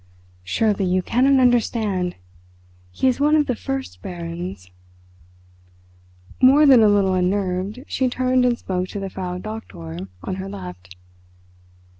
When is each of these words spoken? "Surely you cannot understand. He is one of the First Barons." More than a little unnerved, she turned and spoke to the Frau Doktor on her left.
"Surely 0.43 0.83
you 0.83 1.03
cannot 1.03 1.39
understand. 1.39 2.15
He 2.89 3.07
is 3.07 3.19
one 3.19 3.35
of 3.35 3.45
the 3.45 3.55
First 3.55 4.01
Barons." 4.01 4.71
More 6.41 6.65
than 6.65 6.81
a 6.81 6.87
little 6.87 7.13
unnerved, 7.13 7.81
she 7.87 8.09
turned 8.09 8.43
and 8.43 8.57
spoke 8.57 8.87
to 8.87 8.99
the 8.99 9.11
Frau 9.11 9.37
Doktor 9.37 10.07
on 10.23 10.35
her 10.37 10.49
left. 10.49 10.95